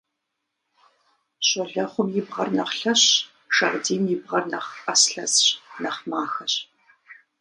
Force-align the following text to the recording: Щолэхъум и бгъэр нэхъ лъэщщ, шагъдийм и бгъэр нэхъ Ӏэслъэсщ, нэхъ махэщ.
Щолэхъум 1.47 2.09
и 2.19 2.21
бгъэр 2.25 2.49
нэхъ 2.55 2.73
лъэщщ, 2.79 3.07
шагъдийм 3.55 4.03
и 4.13 4.17
бгъэр 4.21 4.43
нэхъ 4.51 4.71
Ӏэслъэсщ, 4.83 5.45
нэхъ 5.81 6.01
махэщ. 6.09 6.53